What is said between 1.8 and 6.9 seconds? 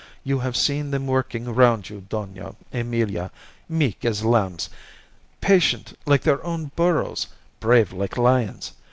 you, Dona Emilia meek as lambs, patient like their own